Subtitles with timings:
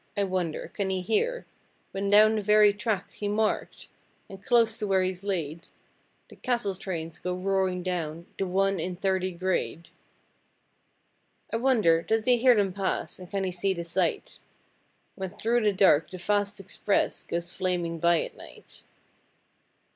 [0.17, 1.45] I wonder can he hear
[1.91, 3.87] When down the very track he marked,
[4.27, 5.67] and close to where he's laid,
[6.29, 9.89] The cattle trains go roaring down the one in thirty grade.
[11.53, 14.39] I wonder does he hear them pass and can he see the sight,
[15.13, 18.81] When through the dark the fast express goes flaming by at night.